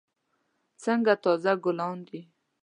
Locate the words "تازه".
1.23-1.53